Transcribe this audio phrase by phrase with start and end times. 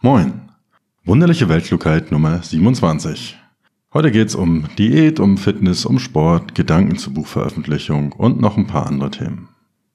[0.00, 0.42] Moin.
[1.04, 3.36] Wunderliche Weltklugheit Nummer 27.
[3.92, 8.86] Heute geht's um Diät, um Fitness, um Sport, Gedanken zur Buchveröffentlichung und noch ein paar
[8.86, 9.48] andere Themen.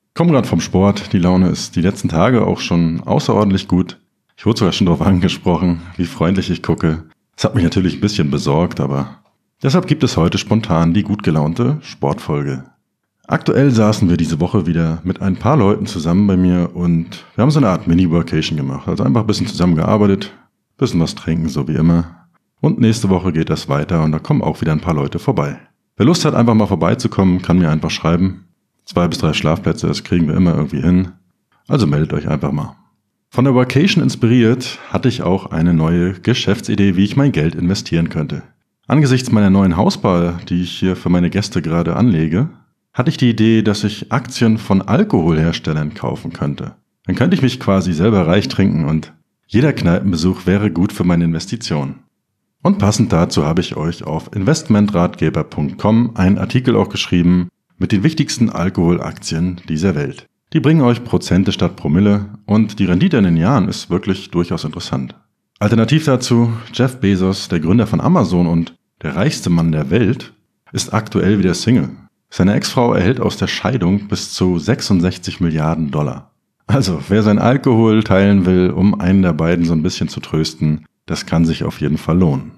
[0.09, 3.97] Ich komme gerade vom Sport, die Laune ist die letzten Tage auch schon außerordentlich gut.
[4.35, 7.05] Ich wurde sogar schon darauf angesprochen, wie freundlich ich gucke.
[7.37, 9.23] Das hat mich natürlich ein bisschen besorgt, aber
[9.61, 12.65] deshalb gibt es heute spontan die gut gelaunte Sportfolge.
[13.25, 17.41] Aktuell saßen wir diese Woche wieder mit ein paar Leuten zusammen bei mir und wir
[17.41, 18.87] haben so eine Art Mini-Workation gemacht.
[18.87, 20.33] Also einfach ein bisschen zusammengearbeitet,
[20.77, 22.27] bisschen was trinken, so wie immer.
[22.59, 25.57] Und nächste Woche geht das weiter und da kommen auch wieder ein paar Leute vorbei.
[25.95, 28.45] Wer Lust hat, einfach mal vorbeizukommen, kann mir einfach schreiben.
[28.83, 31.13] Zwei bis drei Schlafplätze, das kriegen wir immer irgendwie hin.
[31.69, 32.75] Also meldet euch einfach mal.
[33.29, 38.09] Von der Workation inspiriert hatte ich auch eine neue Geschäftsidee, wie ich mein Geld investieren
[38.09, 38.43] könnte.
[38.85, 42.49] Angesichts meiner neuen Hausbar, die ich hier für meine Gäste gerade anlege,
[42.93, 46.75] hatte ich die Idee, dass ich Aktien von Alkoholherstellern kaufen könnte.
[47.05, 49.13] Dann könnte ich mich quasi selber reich trinken und
[49.47, 51.95] jeder Kneipenbesuch wäre gut für meine Investition.
[52.61, 58.49] Und passend dazu habe ich euch auf investmentratgeber.com einen Artikel auch geschrieben mit den wichtigsten
[58.49, 60.27] Alkoholaktien dieser Welt.
[60.53, 64.63] Die bringen euch Prozente statt Promille und die Rendite in den Jahren ist wirklich durchaus
[64.63, 65.15] interessant.
[65.59, 70.33] Alternativ dazu, Jeff Bezos, der Gründer von Amazon und der reichste Mann der Welt,
[70.71, 71.89] ist aktuell wieder Single.
[72.35, 76.31] Seine Ex-Frau erhält aus der Scheidung bis zu 66 Milliarden Dollar.
[76.65, 80.87] Also, wer sein Alkohol teilen will, um einen der beiden so ein bisschen zu trösten,
[81.05, 82.53] das kann sich auf jeden Fall lohnen.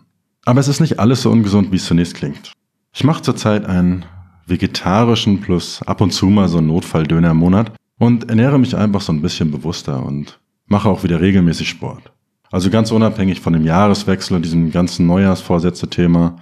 [0.45, 2.53] Aber es ist nicht alles so ungesund, wie es zunächst klingt.
[2.93, 4.05] Ich mache zurzeit einen
[4.47, 9.01] vegetarischen plus ab und zu mal so einen Notfalldöner im Monat und ernähre mich einfach
[9.01, 12.13] so ein bisschen bewusster und mache auch wieder regelmäßig Sport.
[12.49, 16.37] Also ganz unabhängig von dem Jahreswechsel und diesem ganzen Neujahrsvorsätze-Thema.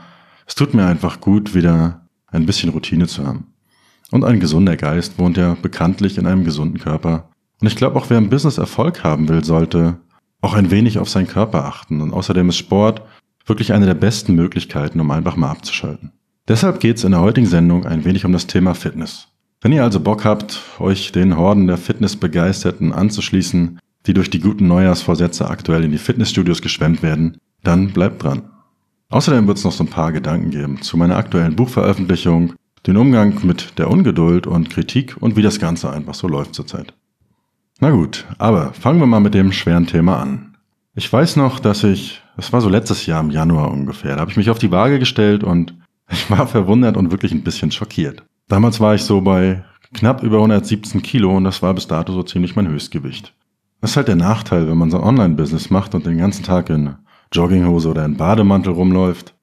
[0.46, 2.03] Es tut mir einfach gut, wieder
[2.34, 3.48] ein bisschen Routine zu haben.
[4.12, 7.30] Und ein gesunder Geist wohnt ja bekanntlich in einem gesunden Körper.
[7.62, 9.98] Und ich glaube auch, wer im Business Erfolg haben will, sollte
[10.42, 12.02] auch ein wenig auf seinen Körper achten.
[12.02, 13.02] Und außerdem ist Sport
[13.46, 16.12] wirklich eine der besten Möglichkeiten, um einfach mal abzuschalten.
[16.48, 19.30] Deshalb geht es in der heutigen Sendung ein wenig um das Thema Fitness.
[19.62, 24.68] Wenn ihr also Bock habt, euch den Horden der Fitnessbegeisterten anzuschließen, die durch die guten
[24.68, 28.44] Neujahrsvorsätze aktuell in die Fitnessstudios geschwemmt werden, dann bleibt dran.
[29.14, 32.54] Außerdem wird es noch so ein paar Gedanken geben zu meiner aktuellen Buchveröffentlichung,
[32.88, 36.96] den Umgang mit der Ungeduld und Kritik und wie das Ganze einfach so läuft zurzeit.
[37.80, 40.58] Na gut, aber fangen wir mal mit dem schweren Thema an.
[40.96, 44.32] Ich weiß noch, dass ich, es war so letztes Jahr im Januar ungefähr, da habe
[44.32, 45.76] ich mich auf die Waage gestellt und
[46.10, 48.24] ich war verwundert und wirklich ein bisschen schockiert.
[48.48, 49.64] Damals war ich so bei
[49.94, 53.32] knapp über 117 Kilo und das war bis dato so ziemlich mein Höchstgewicht.
[53.80, 56.72] Das ist halt der Nachteil, wenn man so ein Online-Business macht und den ganzen Tag
[56.72, 56.96] in
[57.34, 59.36] Jogginghose oder in Bademantel rumläuft.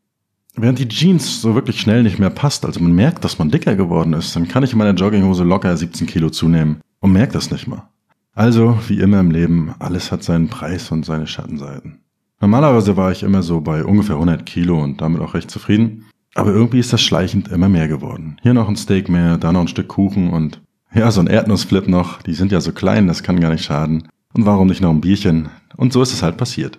[0.56, 3.76] Während die Jeans so wirklich schnell nicht mehr passt, also man merkt, dass man dicker
[3.76, 7.50] geworden ist, dann kann ich in meiner Jogginghose locker 17 Kilo zunehmen und merkt das
[7.50, 7.88] nicht mal.
[8.34, 12.00] Also, wie immer im Leben, alles hat seinen Preis und seine Schattenseiten.
[12.40, 16.06] Normalerweise war ich immer so bei ungefähr 100 Kilo und damit auch recht zufrieden.
[16.34, 18.36] Aber irgendwie ist das schleichend immer mehr geworden.
[18.42, 20.62] Hier noch ein Steak mehr, da noch ein Stück Kuchen und
[20.94, 22.22] ja, so ein Erdnussflip noch.
[22.22, 24.08] Die sind ja so klein, das kann gar nicht schaden.
[24.32, 25.48] Und warum nicht noch ein Bierchen?
[25.76, 26.78] Und so ist es halt passiert.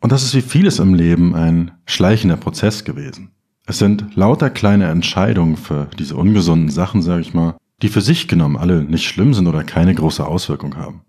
[0.00, 3.30] Und das ist wie vieles im Leben ein schleichender Prozess gewesen.
[3.66, 8.26] Es sind lauter kleine Entscheidungen für diese ungesunden Sachen, sage ich mal, die für sich
[8.26, 11.02] genommen alle nicht schlimm sind oder keine große Auswirkung haben.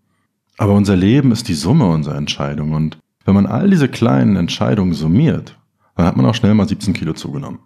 [0.58, 4.94] Aber unser Leben ist die Summe unserer Entscheidungen und wenn man all diese kleinen Entscheidungen
[4.94, 5.58] summiert,
[5.96, 7.60] dann hat man auch schnell mal 17 Kilo zugenommen.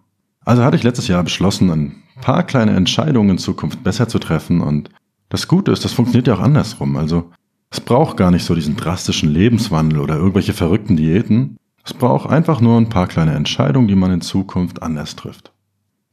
[0.44, 4.60] Also hatte ich letztes Jahr beschlossen, ein paar kleine Entscheidungen in Zukunft besser zu treffen
[4.60, 4.90] und
[5.28, 6.96] das Gute ist, das funktioniert ja auch andersrum.
[6.96, 7.32] Also
[7.76, 11.58] es braucht gar nicht so diesen drastischen Lebenswandel oder irgendwelche verrückten Diäten.
[11.84, 15.52] Es braucht einfach nur ein paar kleine Entscheidungen, die man in Zukunft anders trifft.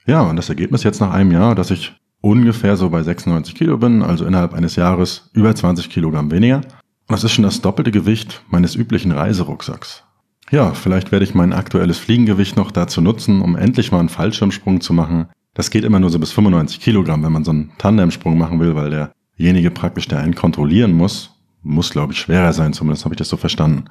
[0.06, 3.78] Ja, und das Ergebnis jetzt nach einem Jahr, dass ich ungefähr so bei 96 Kilo
[3.78, 6.58] bin, also innerhalb eines Jahres über 20 Kilogramm weniger.
[6.58, 6.66] Und
[7.08, 10.04] das ist schon das doppelte Gewicht meines üblichen Reiserucksacks.
[10.52, 14.82] Ja, vielleicht werde ich mein aktuelles Fliegengewicht noch dazu nutzen, um endlich mal einen Fallschirmsprung
[14.82, 15.28] zu machen.
[15.54, 18.76] Das geht immer nur so bis 95 Kilogramm, wenn man so einen Tandemsprung machen will,
[18.76, 21.33] weil derjenige praktisch, der einen kontrollieren muss,
[21.64, 23.86] muss, glaube ich, schwerer sein, zumindest habe ich das so verstanden.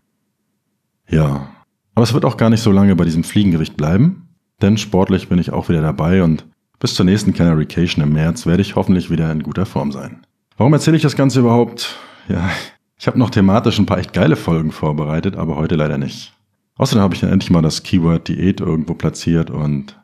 [1.09, 1.49] Ja,
[1.95, 4.29] aber es wird auch gar nicht so lange bei diesem Fliegengewicht bleiben,
[4.61, 6.47] denn sportlich bin ich auch wieder dabei und
[6.79, 10.27] bis zur nächsten Canarycation im März werde ich hoffentlich wieder in guter Form sein.
[10.57, 11.97] Warum erzähle ich das Ganze überhaupt?
[12.29, 12.51] Ja,
[12.99, 16.33] ich habe noch thematisch ein paar echt geile Folgen vorbereitet, aber heute leider nicht.
[16.77, 19.99] Außerdem habe ich dann endlich mal das Keyword Diät irgendwo platziert und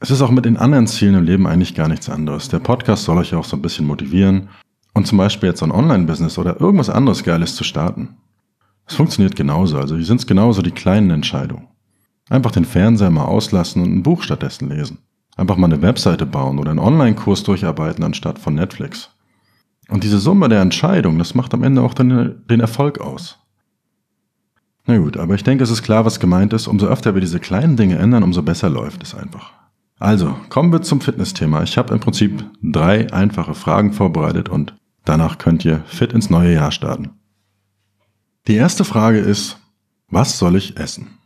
[0.00, 2.48] es ist auch mit den anderen Zielen im Leben eigentlich gar nichts anderes.
[2.48, 4.48] Der Podcast soll euch auch so ein bisschen motivieren
[4.94, 8.16] und zum Beispiel jetzt ein Online-Business oder irgendwas anderes Geiles zu starten.
[8.86, 11.68] Es funktioniert genauso, also hier sind es genauso die kleinen Entscheidungen.
[12.28, 14.98] Einfach den Fernseher mal auslassen und ein Buch stattdessen lesen.
[15.36, 19.10] Einfach mal eine Webseite bauen oder einen Online-Kurs durcharbeiten anstatt von Netflix.
[19.88, 23.38] Und diese Summe der Entscheidungen, das macht am Ende auch den, den Erfolg aus.
[24.86, 26.66] Na gut, aber ich denke, es ist klar, was gemeint ist.
[26.66, 29.52] Umso öfter wir diese kleinen Dinge ändern, umso besser läuft es einfach.
[29.98, 31.62] Also, kommen wir zum Fitnessthema.
[31.62, 34.74] Ich habe im Prinzip drei einfache Fragen vorbereitet und
[35.10, 37.10] danach könnt ihr fit ins neue Jahr starten.
[38.46, 39.58] Die erste Frage ist,
[40.08, 41.18] was soll ich essen?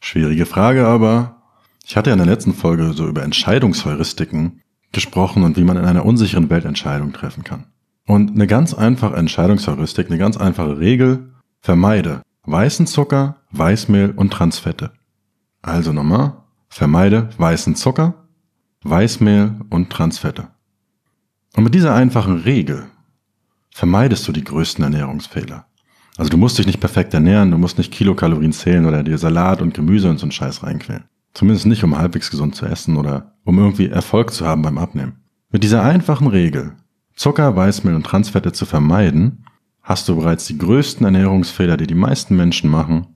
[0.00, 1.42] Schwierige Frage, aber
[1.84, 5.84] ich hatte ja in der letzten Folge so über Entscheidungsheuristiken gesprochen und wie man in
[5.84, 7.64] einer unsicheren Welt Entscheidungen treffen kann.
[8.06, 14.92] Und eine ganz einfache Entscheidungsheuristik, eine ganz einfache Regel, vermeide weißen Zucker, Weißmehl und Transfette.
[15.62, 16.34] Also nochmal,
[16.68, 18.14] vermeide weißen Zucker,
[18.82, 20.48] Weißmehl und Transfette.
[21.56, 22.86] Und mit dieser einfachen Regel
[23.74, 25.66] vermeidest du die größten Ernährungsfehler.
[26.16, 29.60] Also du musst dich nicht perfekt ernähren, du musst nicht Kilokalorien zählen oder dir Salat
[29.60, 31.06] und Gemüse und so einen Scheiß reinquälen.
[31.34, 35.24] Zumindest nicht, um halbwegs gesund zu essen oder um irgendwie Erfolg zu haben beim Abnehmen.
[35.50, 36.76] Mit dieser einfachen Regel,
[37.16, 39.44] Zucker, Weißmehl und Transfette zu vermeiden,
[39.82, 43.08] hast du bereits die größten Ernährungsfehler, die die meisten Menschen machen,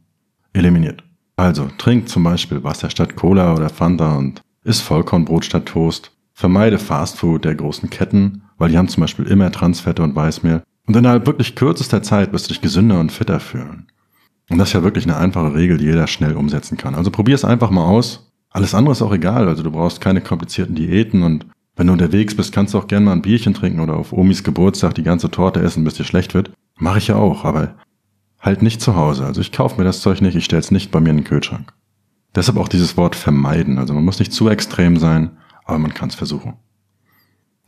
[0.52, 1.04] eliminiert.
[1.36, 6.10] Also trink zum Beispiel Wasser statt Cola oder Fanta und iss Vollkornbrot statt Toast.
[6.32, 10.62] Vermeide Fastfood der großen Ketten, weil die haben zum Beispiel immer Transfette und Weißmehl.
[10.86, 13.86] Und innerhalb wirklich kürzester Zeit wirst du dich gesünder und fitter fühlen.
[14.50, 16.94] Und das ist ja wirklich eine einfache Regel, die jeder schnell umsetzen kann.
[16.94, 18.30] Also probier es einfach mal aus.
[18.50, 19.48] Alles andere ist auch egal.
[19.48, 21.46] Also du brauchst keine komplizierten Diäten und
[21.76, 24.42] wenn du unterwegs bist, kannst du auch gerne mal ein Bierchen trinken oder auf Omis
[24.42, 26.50] Geburtstag die ganze Torte essen, bis dir schlecht wird.
[26.76, 27.76] Mache ich ja auch, aber
[28.40, 29.24] halt nicht zu Hause.
[29.24, 31.24] Also ich kaufe mir das Zeug nicht, ich stelle es nicht bei mir in den
[31.24, 31.72] Kühlschrank.
[32.34, 33.78] Deshalb auch dieses Wort vermeiden.
[33.78, 36.54] Also man muss nicht zu extrem sein, aber man kann es versuchen.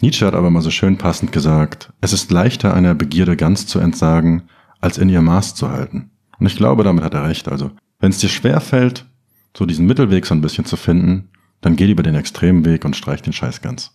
[0.00, 3.78] Nietzsche hat aber mal so schön passend gesagt, es ist leichter einer Begierde ganz zu
[3.78, 4.44] entsagen,
[4.80, 6.10] als in ihr Maß zu halten.
[6.38, 7.48] Und ich glaube, damit hat er recht.
[7.48, 9.06] Also, wenn es dir schwer fällt,
[9.56, 11.28] so diesen Mittelweg so ein bisschen zu finden,
[11.60, 13.92] dann geh lieber den extremen Weg und streich den Scheiß ganz.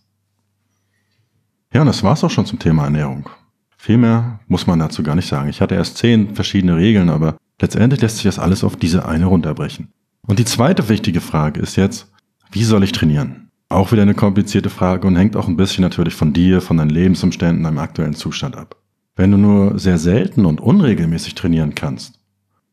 [1.73, 3.29] Ja, und das war's auch schon zum Thema Ernährung.
[3.75, 5.49] Viel mehr muss man dazu gar nicht sagen.
[5.49, 9.25] Ich hatte erst zehn verschiedene Regeln, aber letztendlich lässt sich das alles auf diese eine
[9.25, 9.91] runterbrechen.
[10.21, 12.11] Und die zweite wichtige Frage ist jetzt,
[12.51, 13.44] wie soll ich trainieren?
[13.75, 16.91] Auch wieder eine komplizierte Frage und hängt auch ein bisschen natürlich von dir, von deinen
[16.91, 18.77] Lebensumständen, deinem aktuellen Zustand ab.
[19.17, 22.21] Wenn du nur sehr selten und unregelmäßig trainieren kannst,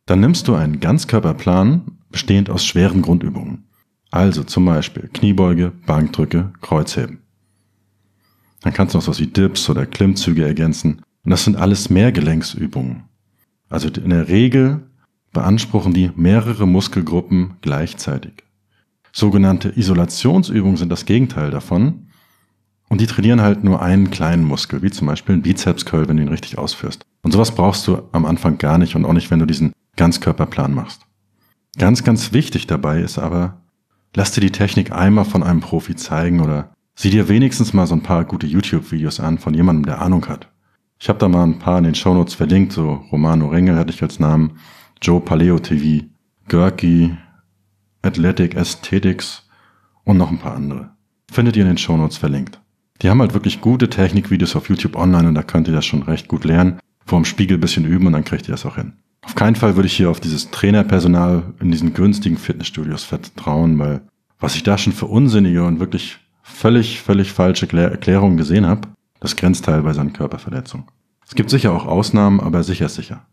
[0.07, 3.65] dann nimmst du einen Ganzkörperplan bestehend aus schweren Grundübungen.
[4.13, 7.19] Also zum Beispiel Kniebeuge, Bankdrücke, Kreuzheben.
[8.61, 11.03] Dann kannst du noch so was wie Dips oder Klimmzüge ergänzen.
[11.25, 13.09] Und das sind alles Mehrgelenksübungen.
[13.69, 14.89] Also in der Regel
[15.33, 18.45] beanspruchen die mehrere Muskelgruppen gleichzeitig.
[19.13, 22.09] Sogenannte Isolationsübungen sind das Gegenteil davon.
[22.89, 26.23] Und die trainieren halt nur einen kleinen Muskel, wie zum Beispiel einen Bizeps-Curl, wenn du
[26.25, 27.07] ihn richtig ausführst.
[27.23, 30.75] Und sowas brauchst du am Anfang gar nicht und auch nicht, wenn du diesen Ganzkörperplan
[30.75, 31.07] machst.
[31.79, 33.63] Ganz, ganz wichtig dabei ist aber,
[34.15, 37.95] lass dir die Technik einmal von einem Profi zeigen oder sieh dir wenigstens mal so
[37.95, 40.49] ein paar gute YouTube-Videos an von jemandem, der Ahnung hat.
[40.99, 44.03] Ich habe da mal ein paar in den Shownotes verlinkt, so Romano Rengel hatte ich
[44.03, 44.59] als Namen,
[45.01, 46.05] Joe Paleo TV,
[46.49, 47.17] Görki,
[48.03, 49.49] Athletic Aesthetics
[50.05, 50.91] und noch ein paar andere.
[51.31, 52.61] Findet ihr in den Shownotes verlinkt.
[53.01, 56.03] Die haben halt wirklich gute Technikvideos auf YouTube online und da könnt ihr das schon
[56.03, 56.79] recht gut lernen.
[57.05, 58.93] Vor dem Spiegel bisschen üben und dann kriegt ihr das auch hin.
[59.23, 64.03] Auf keinen Fall würde ich hier auf dieses Trainerpersonal in diesen günstigen Fitnessstudios vertrauen, weil
[64.39, 68.89] was ich da schon für unsinnige und wirklich völlig, völlig falsche Erklärungen gesehen habe,
[69.21, 70.91] das grenzt teilweise an Körperverletzung.
[71.27, 73.25] Es gibt sicher auch Ausnahmen, aber sicher sicher.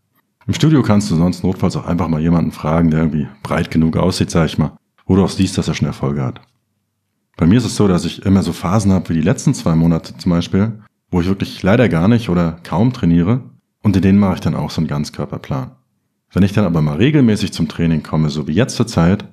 [0.46, 3.96] Im Studio kannst du sonst notfalls auch einfach mal jemanden fragen, der irgendwie breit genug
[3.96, 4.72] aussieht, sag ich mal,
[5.06, 6.40] wo du auch siehst, dass er schon Erfolge hat.
[7.36, 9.74] Bei mir ist es so, dass ich immer so Phasen habe wie die letzten zwei
[9.74, 13.42] Monate zum Beispiel, wo ich wirklich leider gar nicht oder kaum trainiere
[13.82, 15.72] und in denen mache ich dann auch so einen Ganzkörperplan.
[16.32, 19.24] Wenn ich dann aber mal regelmäßig zum Training komme, so wie jetzt zur Zeit,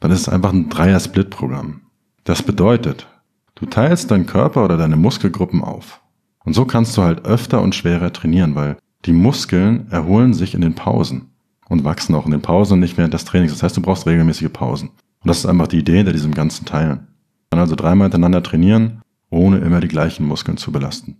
[0.00, 1.82] dann ist es einfach ein Dreier-Split-Programm.
[2.24, 3.06] Das bedeutet,
[3.54, 6.00] du teilst deinen Körper oder deine Muskelgruppen auf.
[6.44, 10.60] Und so kannst du halt öfter und schwerer trainieren, weil die Muskeln erholen sich in
[10.60, 11.30] den Pausen
[11.68, 13.52] und wachsen auch in den Pausen und nicht während des Trainings.
[13.52, 14.88] Das heißt, du brauchst regelmäßige Pausen.
[14.88, 17.08] Und das ist einfach die Idee hinter diesem ganzen Teilen.
[17.50, 21.16] Dann also dreimal hintereinander trainieren, ohne immer die gleichen Muskeln zu belasten.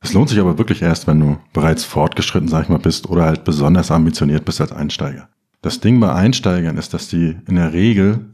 [0.00, 3.24] Es lohnt sich aber wirklich erst, wenn du bereits fortgeschritten, sag ich mal, bist oder
[3.24, 5.28] halt besonders ambitioniert bist als Einsteiger.
[5.60, 8.30] Das Ding bei Einsteigern ist, dass die in der Regel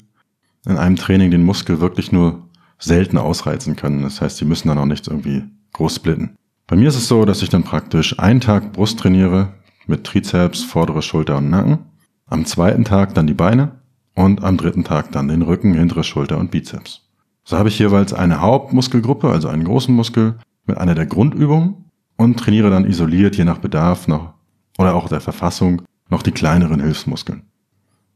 [0.66, 2.48] in einem Training den Muskel wirklich nur
[2.78, 4.02] selten ausreizen können.
[4.02, 6.36] Das heißt, sie müssen dann auch nicht irgendwie groß splitten.
[6.66, 9.52] Bei mir ist es so, dass ich dann praktisch einen Tag Brust trainiere
[9.86, 11.78] mit Trizeps, vordere Schulter und Nacken.
[12.26, 13.80] Am zweiten Tag dann die Beine
[14.14, 17.02] und am dritten Tag dann den Rücken, hintere Schulter und Bizeps.
[17.44, 22.38] So habe ich jeweils eine Hauptmuskelgruppe, also einen großen Muskel, mit einer der Grundübungen und
[22.38, 24.32] trainiere dann isoliert, je nach Bedarf noch
[24.78, 27.42] oder auch der Verfassung, noch die kleineren Hilfsmuskeln.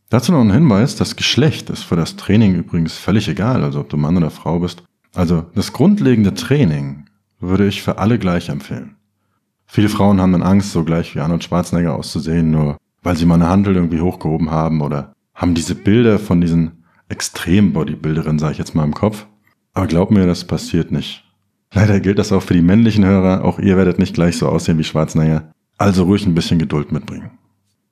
[0.08, 3.90] Dazu noch ein Hinweis, das Geschlecht ist für das Training übrigens völlig egal, also ob
[3.90, 4.82] du Mann oder Frau bist.
[5.14, 7.07] Also das grundlegende Training
[7.40, 8.96] würde ich für alle gleich empfehlen.
[9.66, 13.34] Viele Frauen haben dann Angst, so gleich wie Arnold Schwarzenegger auszusehen, nur weil sie mal
[13.34, 18.74] eine Handel irgendwie hochgehoben haben oder haben diese Bilder von diesen Extrem-Bodybuilderinnen, sage ich jetzt
[18.74, 19.26] mal im Kopf.
[19.74, 21.24] Aber glaub mir, das passiert nicht.
[21.72, 23.44] Leider gilt das auch für die männlichen Hörer.
[23.44, 25.52] Auch ihr werdet nicht gleich so aussehen wie Schwarzenegger.
[25.76, 27.30] Also ruhig ein bisschen Geduld mitbringen.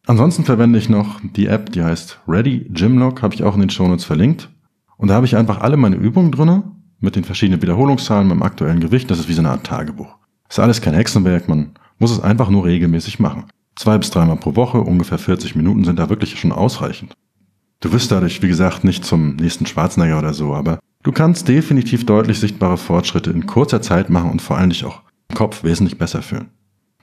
[0.07, 3.71] Ansonsten verwende ich noch die App, die heißt Ready Gymlog, habe ich auch in den
[3.71, 4.51] Shownotes verlinkt.
[4.97, 8.43] Und da habe ich einfach alle meine Übungen drinne mit den verschiedenen Wiederholungszahlen, mit dem
[8.43, 9.11] aktuellen Gewicht.
[9.11, 10.17] Das ist wie so eine Art Tagebuch.
[10.49, 13.45] Ist alles kein Hexenwerk, man muss es einfach nur regelmäßig machen.
[13.75, 17.15] Zwei bis dreimal pro Woche, ungefähr 40 Minuten sind da wirklich schon ausreichend.
[17.81, 22.07] Du wirst dadurch, wie gesagt, nicht zum nächsten Schwarzenegger oder so, aber du kannst definitiv
[22.07, 25.99] deutlich sichtbare Fortschritte in kurzer Zeit machen und vor allem dich auch im Kopf wesentlich
[25.99, 26.49] besser fühlen.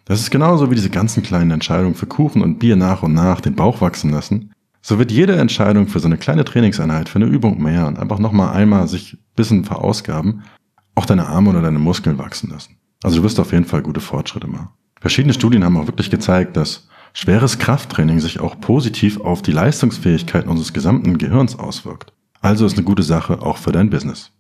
[0.05, 3.39] Das ist genauso wie diese ganzen kleinen Entscheidungen für Kuchen und Bier nach und nach
[3.39, 4.51] den Bauch wachsen lassen.
[4.85, 8.19] So wird jede Entscheidung für so eine kleine Trainingseinheit, für eine Übung mehr und einfach
[8.19, 10.43] nochmal einmal sich bisschen verausgaben,
[10.93, 12.75] auch deine Arme oder deine Muskeln wachsen lassen.
[13.01, 14.67] Also du wirst auf jeden Fall gute Fortschritte machen.
[14.99, 20.47] Verschiedene Studien haben auch wirklich gezeigt, dass schweres Krafttraining sich auch positiv auf die Leistungsfähigkeit
[20.47, 22.11] unseres gesamten Gehirns auswirkt.
[22.41, 24.31] Also ist eine gute Sache auch für dein Business.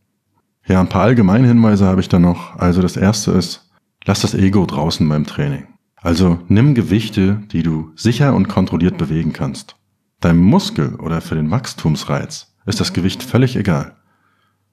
[0.67, 2.57] Ja, ein paar allgemeine Hinweise habe ich da noch.
[2.57, 3.71] Also das erste ist,
[4.03, 5.67] lass das Ego draußen beim Training.
[5.95, 9.77] Also nimm Gewichte, die du sicher und kontrolliert bewegen kannst.
[10.23, 13.97] Deinem Muskel oder für den Wachstumsreiz ist das Gewicht völlig egal.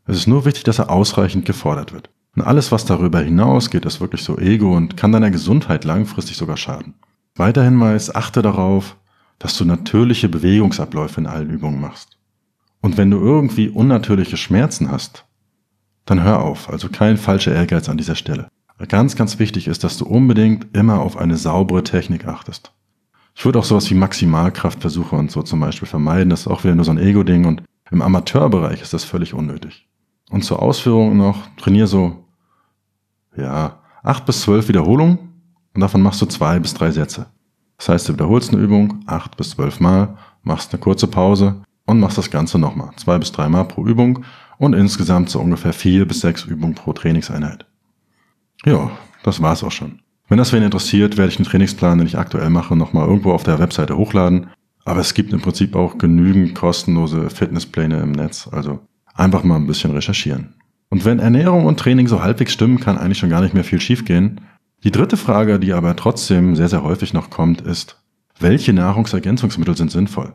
[0.06, 2.08] Es ist nur wichtig, dass er ausreichend gefordert wird.
[2.36, 6.56] Und alles, was darüber hinausgeht, ist wirklich so Ego und kann deiner Gesundheit langfristig sogar
[6.56, 6.94] schaden.
[7.34, 8.96] Weiter Hinweis, achte darauf,
[9.40, 12.16] dass du natürliche Bewegungsabläufe in allen Übungen machst.
[12.80, 15.24] Und wenn du irgendwie unnatürliche Schmerzen hast,
[16.04, 18.46] dann hör auf, also kein falscher Ehrgeiz an dieser Stelle.
[18.86, 22.72] Ganz, ganz wichtig ist, dass du unbedingt immer auf eine saubere Technik achtest.
[23.34, 26.30] Ich würde auch sowas wie Maximalkraftversuche und so zum Beispiel vermeiden.
[26.30, 29.88] Das ist auch wieder nur so ein Ego-Ding und im Amateurbereich ist das völlig unnötig.
[30.30, 32.24] Und zur Ausführung noch, trainier so,
[33.36, 35.18] ja, acht bis zwölf Wiederholungen
[35.74, 37.26] und davon machst du zwei bis drei Sätze.
[37.78, 41.98] Das heißt, du wiederholst eine Übung acht bis zwölf Mal, machst eine kurze Pause und
[41.98, 42.90] machst das Ganze nochmal.
[42.96, 44.24] Zwei bis drei Mal pro Übung
[44.58, 47.66] und insgesamt so ungefähr vier bis sechs Übungen pro Trainingseinheit.
[48.64, 48.90] Ja,
[49.22, 50.02] das war's auch schon.
[50.30, 53.42] Wenn das wen interessiert, werde ich den Trainingsplan, den ich aktuell mache, nochmal irgendwo auf
[53.42, 54.46] der Webseite hochladen.
[54.86, 58.48] Aber es gibt im Prinzip auch genügend kostenlose Fitnesspläne im Netz.
[58.50, 58.80] Also
[59.20, 60.54] Einfach mal ein bisschen recherchieren.
[60.88, 63.80] Und wenn Ernährung und Training so halbwegs stimmen, kann eigentlich schon gar nicht mehr viel
[63.80, 64.40] schiefgehen.
[64.82, 68.02] Die dritte Frage, die aber trotzdem sehr, sehr häufig noch kommt, ist,
[68.38, 70.32] welche Nahrungsergänzungsmittel sind sinnvoll?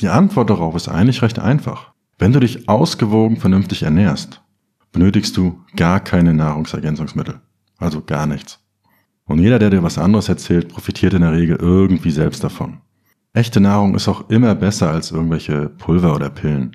[0.00, 1.92] Die Antwort darauf ist eigentlich recht einfach.
[2.18, 4.42] Wenn du dich ausgewogen vernünftig ernährst,
[4.92, 7.40] benötigst du gar keine Nahrungsergänzungsmittel.
[7.84, 8.60] Also gar nichts.
[9.26, 12.78] Und jeder, der dir was anderes erzählt, profitiert in der Regel irgendwie selbst davon.
[13.34, 16.74] Echte Nahrung ist auch immer besser als irgendwelche Pulver oder Pillen.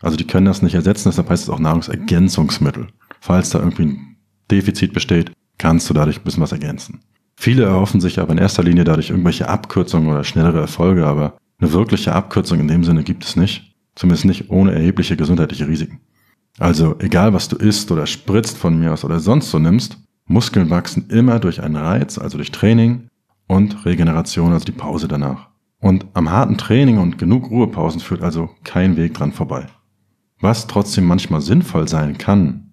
[0.00, 2.88] Also die können das nicht ersetzen, deshalb heißt es auch Nahrungsergänzungsmittel.
[3.20, 4.16] Falls da irgendwie ein
[4.50, 7.00] Defizit besteht, kannst du dadurch ein bisschen was ergänzen.
[7.36, 11.72] Viele erhoffen sich aber in erster Linie dadurch irgendwelche Abkürzungen oder schnellere Erfolge, aber eine
[11.72, 13.72] wirkliche Abkürzung in dem Sinne gibt es nicht.
[13.94, 16.00] Zumindest nicht ohne erhebliche gesundheitliche Risiken.
[16.58, 19.98] Also egal was du isst oder spritzt von mir aus oder sonst so nimmst,
[20.30, 23.08] Muskeln wachsen immer durch einen Reiz, also durch Training
[23.48, 25.48] und Regeneration, also die Pause danach.
[25.80, 29.66] Und am harten Training und genug Ruhepausen führt also kein Weg dran vorbei.
[30.38, 32.72] Was trotzdem manchmal sinnvoll sein kann,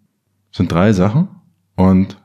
[0.52, 1.30] sind drei Sachen.
[1.76, 2.22] Und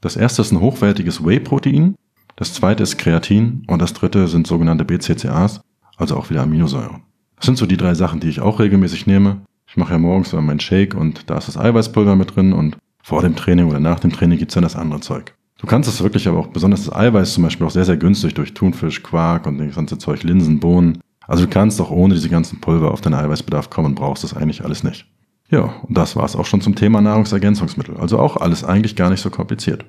[0.00, 1.94] das erste ist ein hochwertiges Whey-Protein,
[2.36, 5.60] das zweite ist Kreatin und das dritte sind sogenannte BCCAs,
[5.98, 7.02] also auch wieder Aminosäuren.
[7.36, 9.42] Das sind so die drei Sachen, die ich auch regelmäßig nehme.
[9.66, 12.78] Ich mache ja morgens immer meinen Shake und da ist das Eiweißpulver mit drin und
[13.10, 15.34] vor dem Training oder nach dem Training gibt's dann das andere Zeug.
[15.58, 18.34] Du kannst es wirklich aber auch, besonders das Eiweiß zum Beispiel auch sehr, sehr günstig
[18.34, 22.28] durch Thunfisch, Quark und das ganze Zeug, Linsen, Bohnen, also du kannst auch ohne diese
[22.28, 25.06] ganzen Pulver auf deinen Eiweißbedarf kommen, brauchst das eigentlich alles nicht.
[25.50, 27.96] Ja, und das war's auch schon zum Thema Nahrungsergänzungsmittel.
[27.96, 29.84] Also auch alles eigentlich gar nicht so kompliziert.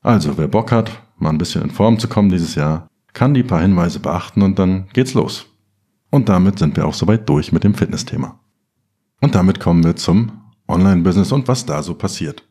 [0.00, 3.42] Also, wer Bock hat, mal ein bisschen in Form zu kommen dieses Jahr, kann die
[3.42, 5.46] paar Hinweise beachten und dann geht's los.
[6.10, 8.40] Und damit sind wir auch soweit durch mit dem Fitnessthema.
[9.20, 10.32] Und damit kommen wir zum
[10.68, 12.42] Online-Business und was da so passiert.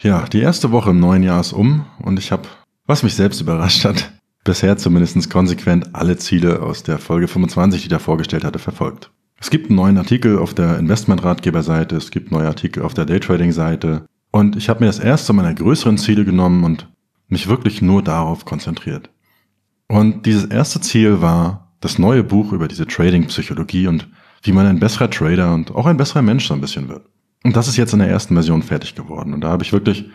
[0.00, 2.48] Ja, die erste Woche im neuen Jahr ist um und ich habe,
[2.86, 4.12] was mich selbst überrascht hat,
[4.44, 9.10] bisher zumindest konsequent alle Ziele aus der Folge 25, die da vorgestellt hatte, verfolgt.
[9.40, 14.06] Es gibt einen neuen Artikel auf der Investmentratgeberseite, es gibt neue Artikel auf der Daytrading-Seite
[14.30, 16.88] und ich habe mir das erste meiner größeren Ziele genommen und
[17.26, 19.10] mich wirklich nur darauf konzentriert.
[19.88, 24.06] Und dieses erste Ziel war das neue Buch über diese Trading-Psychologie und
[24.42, 27.04] wie man ein besserer Trader und auch ein besserer Mensch so ein bisschen wird.
[27.44, 29.32] Und das ist jetzt in der ersten Version fertig geworden.
[29.32, 30.10] Und da habe ich wirklich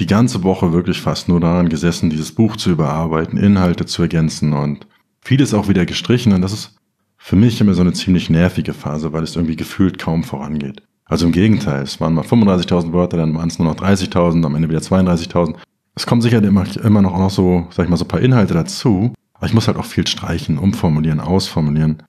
[0.00, 4.52] die ganze Woche wirklich fast nur daran gesessen, dieses Buch zu überarbeiten, Inhalte zu ergänzen
[4.52, 4.86] und
[5.20, 6.32] vieles auch wieder gestrichen.
[6.32, 6.76] Und das ist
[7.16, 10.82] für mich immer so eine ziemlich nervige Phase, weil es irgendwie gefühlt kaum vorangeht.
[11.04, 14.54] Also im Gegenteil, es waren mal 35.000 Wörter, dann waren es nur noch 30.000, am
[14.54, 15.56] Ende wieder 32.000.
[15.94, 18.54] Es kommen sicher immer, immer noch, noch so, sag ich mal, so ein paar Inhalte
[18.54, 19.14] dazu.
[19.34, 22.02] Aber ich muss halt auch viel streichen, umformulieren, ausformulieren.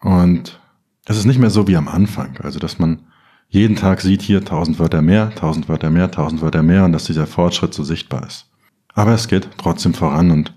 [0.00, 0.60] Und
[1.06, 2.38] es ist nicht mehr so wie am Anfang.
[2.42, 3.00] Also, dass man
[3.50, 7.04] jeden Tag sieht hier tausend Wörter mehr, tausend Wörter mehr, tausend Wörter mehr und dass
[7.04, 8.46] dieser Fortschritt so sichtbar ist.
[8.94, 10.54] Aber es geht trotzdem voran und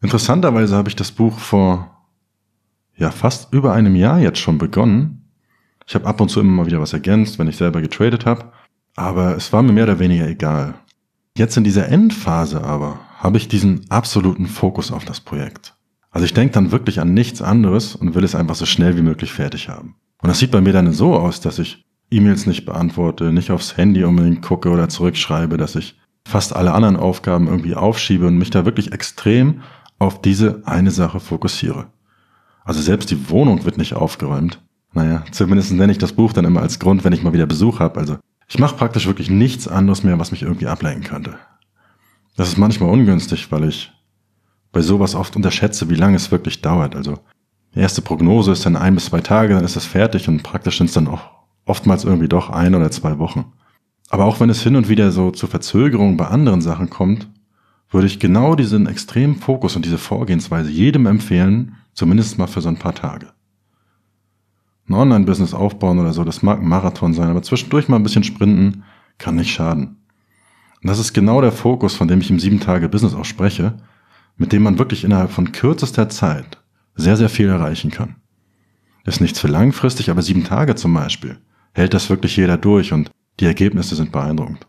[0.00, 2.06] interessanterweise habe ich das Buch vor
[2.96, 5.32] ja fast über einem Jahr jetzt schon begonnen.
[5.86, 8.52] Ich habe ab und zu immer mal wieder was ergänzt, wenn ich selber getradet habe,
[8.94, 10.74] aber es war mir mehr oder weniger egal.
[11.36, 15.74] Jetzt in dieser Endphase aber habe ich diesen absoluten Fokus auf das Projekt.
[16.12, 19.02] Also ich denke dann wirklich an nichts anderes und will es einfach so schnell wie
[19.02, 19.96] möglich fertig haben.
[20.22, 21.81] Und das sieht bei mir dann so aus, dass ich
[22.12, 26.96] E-Mails nicht beantworte, nicht aufs Handy unbedingt gucke oder zurückschreibe, dass ich fast alle anderen
[26.96, 29.62] Aufgaben irgendwie aufschiebe und mich da wirklich extrem
[29.98, 31.86] auf diese eine Sache fokussiere.
[32.64, 34.60] Also selbst die Wohnung wird nicht aufgeräumt.
[34.92, 37.80] Naja, zumindest nenne ich das Buch dann immer als Grund, wenn ich mal wieder Besuch
[37.80, 37.98] habe.
[37.98, 41.36] Also ich mache praktisch wirklich nichts anderes mehr, was mich irgendwie ablenken könnte.
[42.36, 43.92] Das ist manchmal ungünstig, weil ich
[44.72, 46.94] bei sowas oft unterschätze, wie lange es wirklich dauert.
[46.94, 47.18] Also
[47.74, 50.78] die erste Prognose ist dann ein bis zwei Tage, dann ist es fertig und praktisch
[50.78, 53.52] sind es dann auch oftmals irgendwie doch ein oder zwei Wochen.
[54.10, 57.28] Aber auch wenn es hin und wieder so zu Verzögerungen bei anderen Sachen kommt,
[57.90, 62.68] würde ich genau diesen extremen Fokus und diese Vorgehensweise jedem empfehlen, zumindest mal für so
[62.68, 63.28] ein paar Tage.
[64.88, 68.24] Ein Online-Business aufbauen oder so, das mag ein Marathon sein, aber zwischendurch mal ein bisschen
[68.24, 68.84] sprinten
[69.18, 69.98] kann nicht schaden.
[70.82, 73.78] Und das ist genau der Fokus, von dem ich im 7-Tage-Business auch spreche,
[74.36, 76.58] mit dem man wirklich innerhalb von kürzester Zeit
[76.96, 78.16] sehr, sehr viel erreichen kann.
[79.04, 81.38] Ist nichts für langfristig, aber sieben Tage zum Beispiel
[81.72, 83.10] hält das wirklich jeder durch und
[83.40, 84.66] die Ergebnisse sind beeindruckend.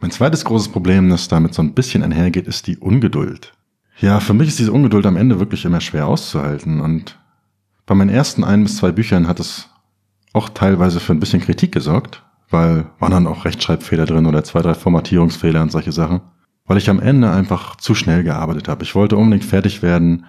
[0.00, 3.52] Mein zweites großes Problem, das damit so ein bisschen einhergeht, ist die Ungeduld.
[3.98, 7.18] Ja, für mich ist diese Ungeduld am Ende wirklich immer schwer auszuhalten und
[7.84, 9.68] bei meinen ersten ein bis zwei Büchern hat es
[10.32, 14.62] auch teilweise für ein bisschen Kritik gesorgt, weil waren dann auch Rechtschreibfehler drin oder zwei,
[14.62, 16.20] drei Formatierungsfehler und solche Sachen,
[16.64, 18.84] weil ich am Ende einfach zu schnell gearbeitet habe.
[18.84, 20.24] Ich wollte unbedingt fertig werden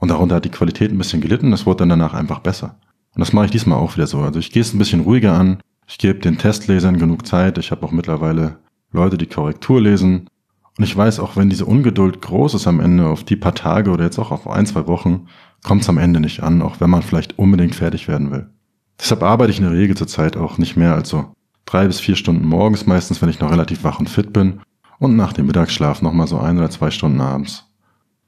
[0.00, 2.76] und darunter hat die Qualität ein bisschen gelitten, das wurde dann danach einfach besser.
[3.14, 4.20] Und das mache ich diesmal auch wieder so.
[4.20, 5.58] Also ich gehe es ein bisschen ruhiger an.
[5.86, 7.58] Ich gebe den Testlesern genug Zeit.
[7.58, 8.58] Ich habe auch mittlerweile
[8.90, 10.28] Leute, die Korrektur lesen.
[10.76, 13.90] Und ich weiß, auch wenn diese Ungeduld groß ist am Ende, auf die paar Tage
[13.90, 15.28] oder jetzt auch auf ein, zwei Wochen,
[15.62, 18.48] kommt es am Ende nicht an, auch wenn man vielleicht unbedingt fertig werden will.
[18.98, 21.32] Deshalb arbeite ich in der Regel zurzeit auch nicht mehr als so
[21.64, 24.60] drei bis vier Stunden morgens meistens, wenn ich noch relativ wach und fit bin.
[24.98, 27.66] Und nach dem Mittagsschlaf nochmal so ein oder zwei Stunden abends.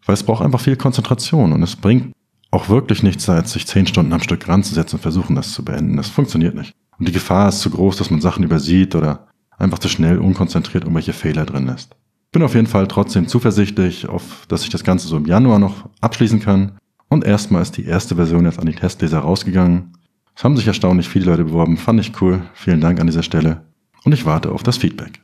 [0.04, 2.12] Weil es braucht einfach viel Konzentration und es bringt
[2.56, 5.96] auch wirklich nichts, als sich zehn Stunden am Stück ranzusetzen und versuchen, das zu beenden.
[5.96, 6.74] Das funktioniert nicht.
[6.98, 10.84] Und die Gefahr ist zu groß, dass man Sachen übersieht oder einfach zu schnell unkonzentriert
[10.84, 11.96] irgendwelche Fehler drin lässt.
[12.32, 15.88] Bin auf jeden Fall trotzdem zuversichtlich, auf, dass ich das Ganze so im Januar noch
[16.00, 16.72] abschließen kann.
[17.08, 19.92] Und erstmal ist die erste Version jetzt an die Testleser rausgegangen.
[20.34, 22.42] Es haben sich erstaunlich viele Leute beworben, fand ich cool.
[22.54, 23.66] Vielen Dank an dieser Stelle.
[24.04, 25.20] Und ich warte auf das Feedback.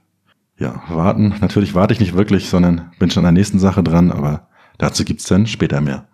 [0.58, 1.34] Ja, warten.
[1.40, 5.04] Natürlich warte ich nicht wirklich, sondern bin schon an der nächsten Sache dran, aber dazu
[5.04, 6.06] gibt's dann später mehr.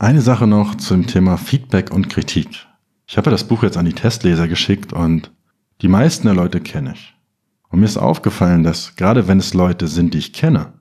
[0.00, 2.68] Eine Sache noch zum Thema Feedback und Kritik.
[3.08, 5.32] Ich habe das Buch jetzt an die Testleser geschickt und
[5.82, 7.16] die meisten der Leute kenne ich.
[7.68, 10.72] Und mir ist aufgefallen, dass gerade wenn es Leute sind, die ich kenne,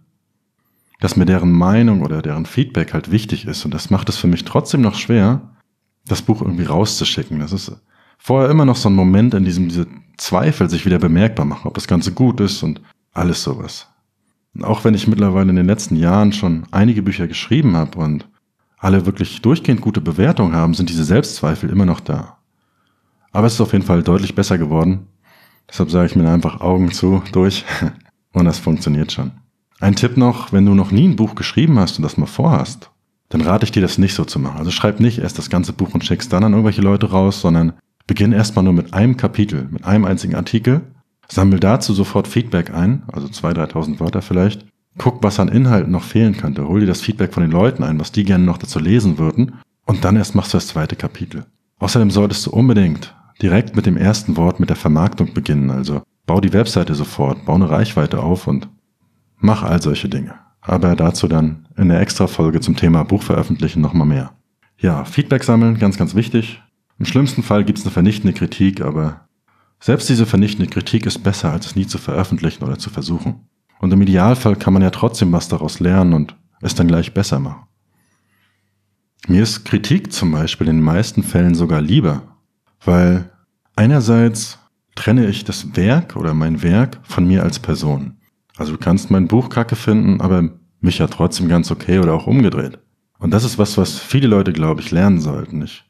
[1.00, 3.66] dass mir deren Meinung oder deren Feedback halt wichtig ist.
[3.66, 5.42] Und das macht es für mich trotzdem noch schwer,
[6.06, 7.40] das Buch irgendwie rauszuschicken.
[7.40, 7.76] Das ist
[8.20, 11.74] vorher immer noch so ein Moment, in diesem diese Zweifel sich wieder bemerkbar machen, ob
[11.74, 12.82] das Ganze gut ist und
[13.14, 13.88] alles sowas.
[14.54, 18.28] Und auch wenn ich mittlerweile in den letzten Jahren schon einige Bücher geschrieben habe und
[18.78, 22.38] alle wirklich durchgehend gute Bewertungen haben, sind diese Selbstzweifel immer noch da.
[23.32, 25.08] Aber es ist auf jeden Fall deutlich besser geworden.
[25.70, 27.66] Deshalb sage ich mir einfach Augen zu, durch.
[28.34, 29.32] Und das funktioniert schon.
[29.80, 32.90] Ein Tipp noch, wenn du noch nie ein Buch geschrieben hast und das mal vorhast,
[33.30, 34.58] dann rate ich dir das nicht so zu machen.
[34.58, 37.74] Also schreib nicht erst das ganze Buch und schickst dann an irgendwelche Leute raus, sondern
[38.08, 40.82] beginn erstmal nur mit einem Kapitel, mit einem einzigen Artikel,
[41.28, 44.66] sammel dazu sofort Feedback ein, also 2.000, 3.000 Wörter vielleicht,
[44.98, 46.68] Guck, was an Inhalten noch fehlen könnte.
[46.68, 49.54] Hol dir das Feedback von den Leuten ein, was die gerne noch dazu lesen würden.
[49.86, 51.46] Und dann erst machst du das zweite Kapitel.
[51.80, 55.70] Außerdem solltest du unbedingt direkt mit dem ersten Wort mit der Vermarktung beginnen.
[55.70, 58.68] Also bau die Webseite sofort, bau eine Reichweite auf und
[59.38, 60.34] mach all solche Dinge.
[60.62, 64.34] Aber dazu dann in der Extra-Folge zum Thema Buch veröffentlichen nochmal mehr.
[64.80, 66.62] Ja, Feedback sammeln, ganz, ganz wichtig.
[67.00, 69.28] Im schlimmsten Fall gibt's eine vernichtende Kritik, aber
[69.80, 73.48] selbst diese vernichtende Kritik ist besser, als es nie zu veröffentlichen oder zu versuchen.
[73.80, 77.40] Und im Idealfall kann man ja trotzdem was daraus lernen und es dann gleich besser
[77.40, 77.68] machen.
[79.28, 82.24] Mir ist Kritik zum Beispiel in den meisten Fällen sogar lieber,
[82.84, 83.30] weil
[83.76, 84.60] einerseits
[84.96, 88.18] trenne ich das Werk oder mein Werk von mir als Person.
[88.58, 92.28] Also du kannst mein Buch kacke finden, aber mich ja trotzdem ganz okay oder auch
[92.28, 92.80] umgedreht.
[93.20, 95.62] Und das ist was, was viele Leute, glaube ich, lernen sollten.
[95.64, 95.84] Ich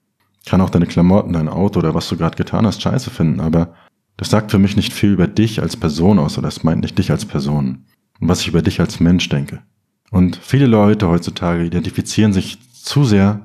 [0.46, 3.74] kann auch deine Klamotten, dein Auto oder was du gerade getan hast, scheiße finden, aber
[4.18, 6.98] das sagt für mich nicht viel über dich als Person aus, oder es meint nicht
[6.98, 7.86] dich als Person
[8.20, 9.62] und was ich über dich als Mensch denke.
[10.10, 13.42] Und viele Leute heutzutage identifizieren sich zu sehr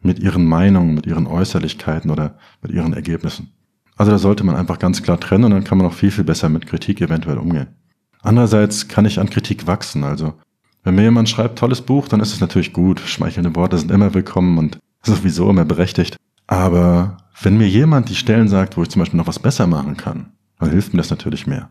[0.00, 3.52] mit ihren Meinungen, mit ihren Äußerlichkeiten oder mit ihren Ergebnissen.
[3.96, 6.24] Also da sollte man einfach ganz klar trennen und dann kann man auch viel, viel
[6.24, 7.68] besser mit Kritik eventuell umgehen.
[8.22, 10.04] Andererseits kann ich an Kritik wachsen.
[10.04, 10.34] Also
[10.84, 13.00] wenn mir jemand schreibt, tolles Buch, dann ist es natürlich gut.
[13.00, 16.16] Schmeichelnde Worte sind immer willkommen und sowieso immer berechtigt.
[16.46, 19.96] Aber wenn mir jemand die Stellen sagt, wo ich zum Beispiel noch was besser machen
[19.96, 21.70] kann, dann hilft mir das natürlich mehr.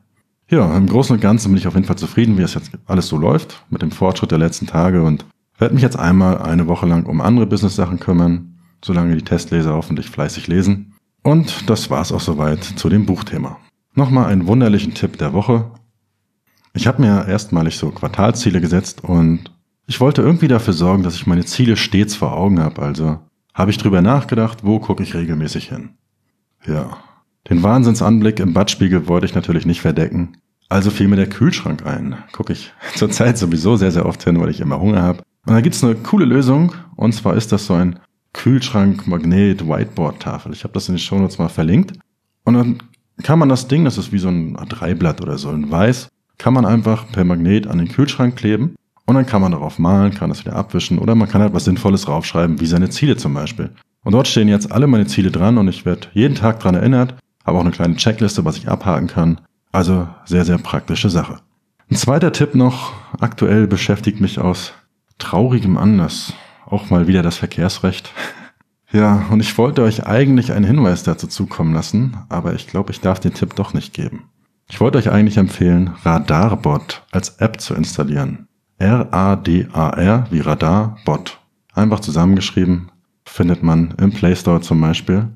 [0.49, 3.07] Ja, im Großen und Ganzen bin ich auf jeden Fall zufrieden, wie es jetzt alles
[3.07, 5.25] so läuft, mit dem Fortschritt der letzten Tage und
[5.57, 10.09] werde mich jetzt einmal eine Woche lang um andere Business-Sachen kümmern, solange die Testleser hoffentlich
[10.09, 10.93] fleißig lesen.
[11.23, 13.57] Und das war's auch soweit zu dem Buchthema.
[13.95, 15.71] Nochmal einen wunderlichen Tipp der Woche.
[16.73, 19.51] Ich habe mir erstmalig so Quartalziele gesetzt und
[19.87, 22.81] ich wollte irgendwie dafür sorgen, dass ich meine Ziele stets vor Augen habe.
[22.81, 23.19] Also
[23.55, 25.95] habe ich drüber nachgedacht, wo gucke ich regelmäßig hin.
[26.67, 26.97] Ja,
[27.49, 30.37] den Wahnsinnsanblick im Badspiegel wollte ich natürlich nicht verdecken.
[30.67, 32.17] Also fiel mir der Kühlschrank ein.
[32.33, 35.23] Gucke ich zurzeit sowieso sehr, sehr oft hin, weil ich immer Hunger habe.
[35.45, 36.73] Und da gibt's eine coole Lösung.
[36.95, 37.99] Und zwar ist das so ein
[38.33, 40.53] Kühlschrank-Magnet-Whiteboard-Tafel.
[40.53, 41.93] Ich habe das in den Shownotes mal verlinkt.
[42.43, 42.79] Und dann
[43.23, 46.53] kann man das Ding, das ist wie so ein A3-Blatt oder so, ein Weiß, kann
[46.53, 48.75] man einfach per Magnet an den Kühlschrank kleben.
[49.05, 51.65] Und dann kann man darauf malen, kann das wieder abwischen oder man kann halt was
[51.65, 53.69] Sinnvolles draufschreiben, wie seine Ziele zum Beispiel.
[54.03, 57.15] Und dort stehen jetzt alle meine Ziele dran und ich werde jeden Tag dran erinnert,
[57.45, 59.41] habe auch eine kleine Checkliste, was ich abhaken kann.
[59.71, 61.37] Also sehr, sehr praktische Sache.
[61.89, 64.73] Ein zweiter Tipp noch, aktuell beschäftigt mich aus
[65.17, 66.33] traurigem Anlass
[66.65, 68.11] auch mal wieder das Verkehrsrecht.
[68.91, 73.01] Ja, und ich wollte euch eigentlich einen Hinweis dazu zukommen lassen, aber ich glaube, ich
[73.01, 74.29] darf den Tipp doch nicht geben.
[74.69, 78.47] Ich wollte euch eigentlich empfehlen, Radarbot als App zu installieren.
[78.77, 81.39] R-A-D-A-R wie Radar Bot.
[81.73, 82.91] Einfach zusammengeschrieben,
[83.25, 85.27] findet man im Play Store zum Beispiel.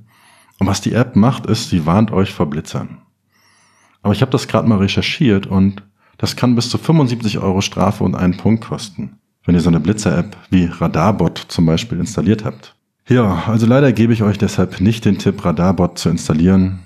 [0.59, 2.99] Und was die App macht, ist, sie warnt euch vor Blitzern.
[4.01, 5.83] Aber ich habe das gerade mal recherchiert und
[6.17, 9.79] das kann bis zu 75 Euro Strafe und einen Punkt kosten, wenn ihr so eine
[9.79, 12.75] Blitzer-App wie Radarbot zum Beispiel installiert habt.
[13.07, 16.79] Ja, also leider gebe ich euch deshalb nicht den Tipp, Radarbot zu installieren.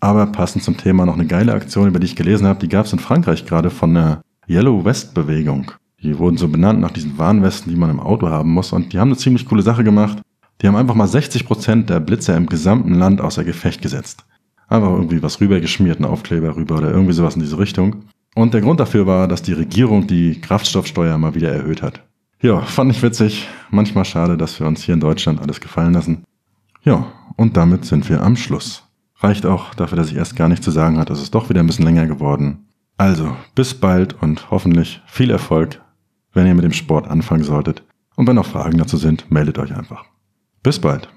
[0.00, 2.86] Aber passend zum Thema noch eine geile Aktion, über die ich gelesen habe, die gab
[2.86, 5.72] es in Frankreich gerade von der Yellow West Bewegung.
[6.02, 8.72] Die wurden so benannt nach diesen Warnwesten, die man im Auto haben muss.
[8.72, 10.22] Und die haben eine ziemlich coole Sache gemacht.
[10.60, 14.24] Die haben einfach mal 60 Prozent der Blitzer im gesamten Land außer Gefecht gesetzt.
[14.68, 18.04] Einfach irgendwie was rübergeschmiert, einen Aufkleber rüber oder irgendwie sowas in diese Richtung.
[18.34, 22.02] Und der Grund dafür war, dass die Regierung die Kraftstoffsteuer mal wieder erhöht hat.
[22.40, 23.48] Ja, fand ich witzig.
[23.70, 26.24] Manchmal schade, dass wir uns hier in Deutschland alles gefallen lassen.
[26.82, 27.06] Ja,
[27.36, 28.84] und damit sind wir am Schluss.
[29.18, 31.12] Reicht auch dafür, dass ich erst gar nichts zu sagen hatte.
[31.12, 32.65] Es ist doch wieder ein bisschen länger geworden.
[32.98, 35.80] Also, bis bald und hoffentlich viel Erfolg,
[36.32, 37.82] wenn ihr mit dem Sport anfangen solltet.
[38.16, 40.04] Und wenn noch Fragen dazu sind, meldet euch einfach.
[40.62, 41.08] Bis bald.